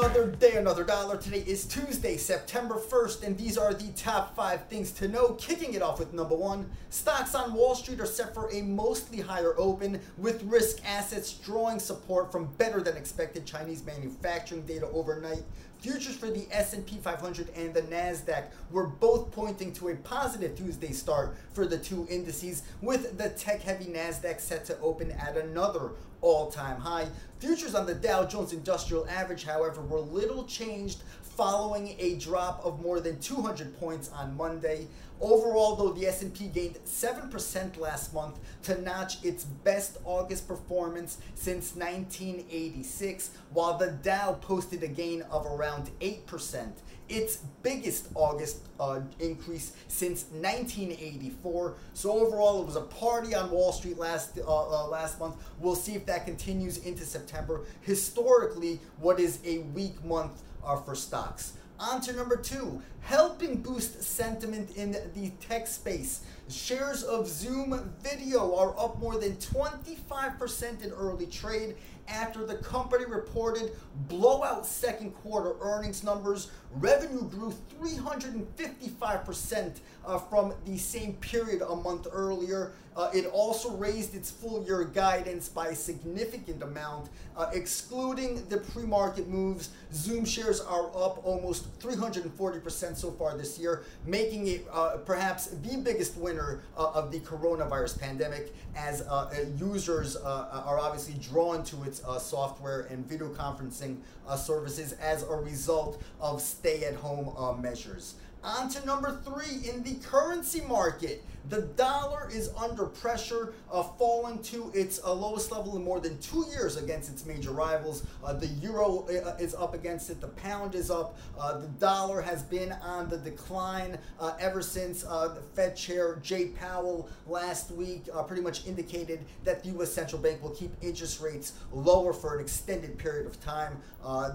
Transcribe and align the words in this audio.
Another 0.00 0.28
day, 0.28 0.56
another 0.56 0.82
dollar. 0.82 1.18
Today 1.18 1.44
is 1.46 1.66
Tuesday, 1.66 2.16
September 2.16 2.76
1st, 2.76 3.22
and 3.22 3.36
these 3.36 3.58
are 3.58 3.74
the 3.74 3.92
top 3.92 4.34
five 4.34 4.66
things 4.68 4.92
to 4.92 5.08
know. 5.08 5.32
Kicking 5.32 5.74
it 5.74 5.82
off 5.82 5.98
with 5.98 6.14
number 6.14 6.34
one 6.34 6.70
stocks 6.88 7.34
on 7.34 7.52
Wall 7.52 7.74
Street 7.74 8.00
are 8.00 8.06
set 8.06 8.32
for 8.32 8.50
a 8.50 8.62
mostly 8.62 9.20
higher 9.20 9.54
open, 9.58 10.00
with 10.16 10.42
risk 10.44 10.78
assets 10.86 11.34
drawing 11.34 11.78
support 11.78 12.32
from 12.32 12.46
better 12.56 12.80
than 12.80 12.96
expected 12.96 13.44
Chinese 13.44 13.84
manufacturing 13.84 14.62
data 14.62 14.88
overnight. 14.88 15.42
Futures 15.80 16.14
for 16.14 16.30
the 16.30 16.46
S&P 16.50 16.98
500 16.98 17.48
and 17.56 17.72
the 17.72 17.80
Nasdaq 17.82 18.48
were 18.70 18.86
both 18.86 19.30
pointing 19.30 19.72
to 19.72 19.88
a 19.88 19.96
positive 19.96 20.54
Tuesday 20.54 20.92
start 20.92 21.34
for 21.54 21.66
the 21.66 21.78
two 21.78 22.06
indices, 22.10 22.64
with 22.82 23.16
the 23.16 23.30
tech-heavy 23.30 23.86
Nasdaq 23.86 24.40
set 24.40 24.66
to 24.66 24.78
open 24.80 25.10
at 25.12 25.38
another 25.38 25.92
all-time 26.20 26.78
high. 26.78 27.08
Futures 27.38 27.74
on 27.74 27.86
the 27.86 27.94
Dow 27.94 28.26
Jones 28.26 28.52
Industrial 28.52 29.06
Average, 29.08 29.44
however, 29.44 29.80
were 29.80 30.00
little 30.00 30.44
changed 30.44 31.02
following 31.22 31.96
a 31.98 32.16
drop 32.16 32.62
of 32.66 32.82
more 32.82 33.00
than 33.00 33.18
200 33.18 33.80
points 33.80 34.10
on 34.10 34.36
Monday. 34.36 34.86
Overall, 35.22 35.76
though, 35.76 35.92
the 35.92 36.06
S&P 36.06 36.48
gained 36.48 36.76
7% 36.84 37.78
last 37.78 38.12
month 38.12 38.38
to 38.64 38.80
notch 38.82 39.24
its 39.24 39.44
best 39.44 39.96
August 40.04 40.46
performance 40.46 41.18
since 41.34 41.74
1986, 41.74 43.30
while 43.52 43.78
the 43.78 43.92
Dow 44.02 44.34
posted 44.42 44.82
a 44.82 44.88
gain 44.88 45.22
of 45.30 45.46
around 45.46 45.69
8%, 46.00 46.72
its 47.08 47.38
biggest 47.62 48.08
August 48.14 48.68
uh, 48.78 49.00
increase 49.18 49.72
since 49.88 50.24
1984. 50.30 51.74
So 51.94 52.12
overall, 52.12 52.62
it 52.62 52.66
was 52.66 52.76
a 52.76 52.82
party 52.82 53.34
on 53.34 53.50
Wall 53.50 53.72
Street 53.72 53.98
last 53.98 54.38
uh, 54.38 54.42
uh, 54.42 54.86
last 54.86 55.18
month. 55.18 55.36
We'll 55.58 55.74
see 55.74 55.94
if 55.94 56.06
that 56.06 56.24
continues 56.24 56.78
into 56.78 57.04
September. 57.04 57.62
Historically, 57.80 58.80
what 58.98 59.18
is 59.18 59.40
a 59.44 59.58
weak 59.58 60.02
month 60.04 60.42
uh, 60.64 60.76
for 60.76 60.94
stocks. 60.94 61.54
On 61.78 62.00
to 62.02 62.12
number 62.12 62.36
two, 62.36 62.82
helping 63.00 63.62
boost 63.62 64.02
sentiment 64.02 64.76
in 64.76 64.92
the 65.14 65.30
tech 65.40 65.66
space. 65.66 66.20
Shares 66.50 67.04
of 67.04 67.28
Zoom 67.28 67.94
Video 68.02 68.56
are 68.56 68.76
up 68.78 68.98
more 68.98 69.18
than 69.18 69.36
25% 69.36 70.82
in 70.82 70.90
early 70.90 71.26
trade 71.26 71.76
after 72.08 72.44
the 72.44 72.56
company 72.56 73.04
reported 73.04 73.70
blowout 74.08 74.66
second 74.66 75.12
quarter 75.12 75.54
earnings 75.60 76.02
numbers. 76.02 76.50
Revenue 76.74 77.22
grew 77.28 77.54
355% 77.80 79.78
uh, 80.06 80.18
from 80.18 80.52
the 80.66 80.76
same 80.76 81.12
period 81.14 81.62
a 81.62 81.76
month 81.76 82.08
earlier. 82.12 82.72
Uh, 82.96 83.08
it 83.14 83.26
also 83.26 83.70
raised 83.76 84.16
its 84.16 84.30
full 84.30 84.64
year 84.64 84.84
guidance 84.84 85.48
by 85.48 85.68
a 85.68 85.74
significant 85.74 86.62
amount. 86.62 87.08
Uh, 87.36 87.48
excluding 87.52 88.44
the 88.48 88.58
pre 88.58 88.82
market 88.82 89.28
moves, 89.28 89.70
Zoom 89.92 90.24
shares 90.24 90.60
are 90.60 90.88
up 90.88 91.24
almost 91.24 91.78
340% 91.80 92.96
so 92.96 93.12
far 93.12 93.36
this 93.36 93.58
year, 93.58 93.84
making 94.04 94.48
it 94.48 94.66
uh, 94.72 94.96
perhaps 95.04 95.46
the 95.46 95.76
biggest 95.76 96.16
winner 96.16 96.39
uh, 96.76 96.90
of 96.94 97.10
the 97.12 97.20
coronavirus 97.20 97.98
pandemic 98.00 98.54
as 98.76 99.02
uh, 99.02 99.30
uh 99.32 99.34
users 99.58 100.16
uh, 100.16 100.20
uh, 100.20 100.62
are 100.66 100.78
obviously 100.78 101.14
drawn 101.14 101.62
to 101.64 101.82
its 101.84 102.02
software 102.20 102.82
and 102.90 103.06
video 103.06 103.28
conferencing 103.28 103.96
services 104.36 104.92
as 104.94 105.22
a 105.22 105.34
result 105.34 106.02
of 106.20 106.40
stay 106.40 106.84
at 106.84 106.94
home 106.94 107.60
measures. 107.60 108.14
On 108.42 108.70
to 108.70 108.84
number 108.86 109.20
three 109.24 109.68
in 109.68 109.82
the 109.82 109.94
currency 109.96 110.62
market. 110.62 111.24
The 111.48 111.62
dollar 111.62 112.28
is 112.32 112.50
under 112.56 112.86
pressure, 112.86 113.54
uh, 113.72 113.82
falling 113.82 114.42
to 114.44 114.70
its 114.74 115.02
uh, 115.02 115.12
lowest 115.12 115.50
level 115.50 115.76
in 115.76 115.82
more 115.82 115.98
than 116.00 116.18
two 116.18 116.46
years 116.50 116.76
against 116.76 117.10
its 117.10 117.24
major 117.26 117.50
rivals. 117.50 118.06
Uh, 118.24 118.34
the 118.34 118.46
euro 118.46 119.06
uh, 119.08 119.36
is 119.40 119.54
up 119.54 119.74
against 119.74 120.10
it, 120.10 120.20
the 120.20 120.28
pound 120.28 120.74
is 120.74 120.90
up. 120.90 121.18
Uh, 121.38 121.58
the 121.58 121.66
dollar 121.66 122.20
has 122.20 122.42
been 122.42 122.72
on 122.82 123.08
the 123.08 123.16
decline 123.18 123.98
uh, 124.20 124.32
ever 124.38 124.62
since 124.62 125.02
the 125.02 125.42
Fed 125.54 125.76
Chair 125.76 126.20
Jay 126.22 126.46
Powell 126.48 127.08
last 127.26 127.70
week 127.70 128.08
pretty 128.26 128.42
much 128.42 128.66
indicated 128.66 129.20
that 129.44 129.62
the 129.62 129.70
U.S. 129.70 129.92
Central 129.92 130.20
Bank 130.20 130.42
will 130.42 130.50
keep 130.50 130.72
interest 130.82 131.20
rates 131.20 131.54
lower 131.72 132.12
for 132.12 132.34
an 132.34 132.40
extended 132.40 132.98
period 132.98 133.26
of 133.26 133.40
time. 133.40 133.80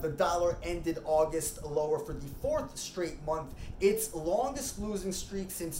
the 0.01 0.13
dollar 0.17 0.57
ended 0.63 0.99
August 1.05 1.63
lower 1.63 1.99
for 1.99 2.13
the 2.13 2.27
fourth 2.41 2.77
straight 2.77 3.23
month. 3.25 3.53
Its 3.79 4.13
longest 4.13 4.79
losing 4.79 5.11
streak 5.11 5.51
since 5.51 5.79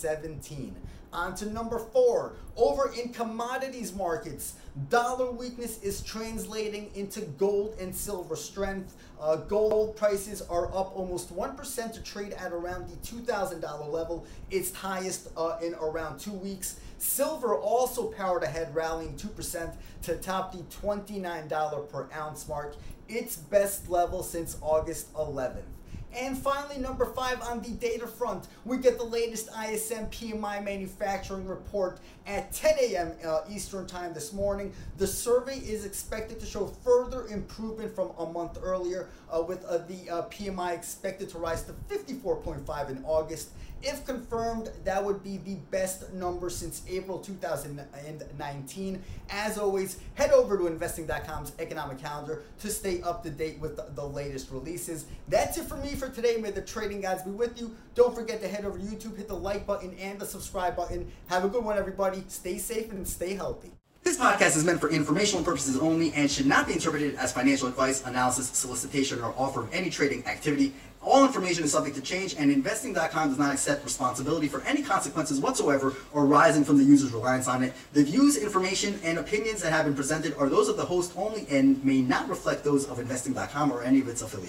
2017. 0.00 0.74
On 1.10 1.34
to 1.34 1.46
number 1.46 1.78
four. 1.78 2.34
Over 2.54 2.92
in 2.92 3.12
commodities 3.14 3.94
markets, 3.94 4.54
dollar 4.90 5.30
weakness 5.30 5.82
is 5.82 6.02
translating 6.02 6.90
into 6.94 7.22
gold 7.22 7.76
and 7.80 7.94
silver 7.94 8.36
strength. 8.36 8.94
Uh, 9.18 9.36
gold 9.36 9.96
prices 9.96 10.42
are 10.42 10.66
up 10.66 10.94
almost 10.94 11.34
1% 11.34 11.92
to 11.92 12.02
trade 12.02 12.32
at 12.34 12.52
around 12.52 12.88
the 12.88 12.96
$2,000 12.96 13.90
level, 13.90 14.26
its 14.50 14.74
highest 14.74 15.28
uh, 15.36 15.56
in 15.62 15.74
around 15.76 16.18
two 16.18 16.32
weeks. 16.32 16.78
Silver 16.98 17.56
also 17.56 18.08
powered 18.08 18.42
ahead, 18.42 18.74
rallying 18.74 19.14
2% 19.14 19.72
to 20.02 20.16
top 20.16 20.52
the 20.52 20.58
$29 20.64 21.90
per 21.90 22.08
ounce 22.14 22.46
mark, 22.48 22.76
its 23.08 23.36
best 23.36 23.88
level 23.88 24.22
since 24.22 24.58
August 24.60 25.12
11th. 25.14 25.77
And 26.16 26.36
finally, 26.36 26.78
number 26.78 27.04
five 27.04 27.40
on 27.42 27.60
the 27.60 27.70
data 27.70 28.06
front, 28.06 28.46
we 28.64 28.78
get 28.78 28.96
the 28.96 29.04
latest 29.04 29.48
ISM 29.48 30.06
PMI 30.06 30.64
manufacturing 30.64 31.46
report 31.46 32.00
at 32.26 32.52
10 32.52 32.74
a.m. 32.80 33.12
Uh, 33.24 33.40
Eastern 33.50 33.86
Time 33.86 34.14
this 34.14 34.32
morning. 34.32 34.72
The 34.96 35.06
survey 35.06 35.58
is 35.58 35.84
expected 35.84 36.40
to 36.40 36.46
show 36.46 36.66
further 36.66 37.26
improvement 37.28 37.94
from 37.94 38.10
a 38.18 38.26
month 38.26 38.58
earlier, 38.62 39.08
uh, 39.30 39.42
with 39.42 39.64
uh, 39.64 39.78
the 39.78 40.10
uh, 40.10 40.22
PMI 40.28 40.74
expected 40.74 41.28
to 41.30 41.38
rise 41.38 41.62
to 41.64 41.72
54.5 41.88 42.90
in 42.90 43.04
August. 43.04 43.50
If 43.82 44.04
confirmed, 44.04 44.70
that 44.84 45.04
would 45.04 45.22
be 45.22 45.36
the 45.38 45.54
best 45.70 46.12
number 46.12 46.50
since 46.50 46.82
April 46.88 47.18
2019. 47.18 49.02
As 49.30 49.56
always, 49.56 49.98
head 50.14 50.32
over 50.32 50.58
to 50.58 50.66
investing.com's 50.66 51.52
economic 51.60 51.98
calendar 51.98 52.42
to 52.60 52.70
stay 52.70 53.00
up 53.02 53.22
to 53.22 53.30
date 53.30 53.60
with 53.60 53.76
the, 53.94 54.08
latest 54.08 54.50
releases. 54.50 55.04
That's 55.28 55.58
it 55.58 55.66
for 55.66 55.76
me 55.76 55.94
for 55.94 56.08
today. 56.08 56.38
May 56.38 56.50
the 56.50 56.62
trading 56.62 57.02
gods 57.02 57.22
be 57.22 57.30
with 57.30 57.60
you. 57.60 57.76
Don't 57.94 58.14
forget 58.14 58.40
to 58.40 58.48
head 58.48 58.64
over 58.64 58.78
to 58.78 58.84
YouTube, 58.84 59.16
hit 59.16 59.28
the 59.28 59.36
like 59.36 59.66
button 59.66 59.94
and 60.00 60.18
the 60.18 60.26
subscribe 60.26 60.74
button. 60.74 61.12
Have 61.28 61.44
a 61.44 61.48
good 61.48 61.62
one, 61.62 61.76
everybody. 61.76 62.24
Stay 62.28 62.58
safe 62.58 62.90
and 62.90 63.06
stay 63.06 63.34
healthy. 63.34 63.77
This 64.18 64.26
podcast 64.26 64.56
is 64.56 64.64
meant 64.64 64.80
for 64.80 64.90
informational 64.90 65.44
purposes 65.44 65.78
only 65.78 66.12
and 66.12 66.28
should 66.28 66.46
not 66.46 66.66
be 66.66 66.72
interpreted 66.72 67.14
as 67.14 67.32
financial 67.32 67.68
advice, 67.68 68.04
analysis, 68.04 68.48
solicitation, 68.48 69.20
or 69.20 69.32
offer 69.38 69.60
of 69.60 69.72
any 69.72 69.90
trading 69.90 70.26
activity. 70.26 70.72
All 71.00 71.24
information 71.24 71.62
is 71.62 71.70
subject 71.70 71.94
to 71.94 72.02
change, 72.02 72.34
and 72.36 72.50
investing.com 72.50 73.28
does 73.28 73.38
not 73.38 73.52
accept 73.52 73.84
responsibility 73.84 74.48
for 74.48 74.60
any 74.62 74.82
consequences 74.82 75.38
whatsoever 75.38 75.94
arising 76.12 76.64
from 76.64 76.78
the 76.78 76.82
user's 76.82 77.12
reliance 77.12 77.46
on 77.46 77.62
it. 77.62 77.72
The 77.92 78.02
views, 78.02 78.36
information, 78.36 78.98
and 79.04 79.18
opinions 79.18 79.62
that 79.62 79.72
have 79.72 79.84
been 79.84 79.94
presented 79.94 80.34
are 80.36 80.48
those 80.48 80.68
of 80.68 80.76
the 80.76 80.84
host 80.84 81.12
only 81.16 81.46
and 81.48 81.82
may 81.84 82.00
not 82.00 82.28
reflect 82.28 82.64
those 82.64 82.88
of 82.88 82.98
investing.com 82.98 83.70
or 83.70 83.82
any 83.82 84.00
of 84.00 84.08
its 84.08 84.22
affiliates. 84.22 84.46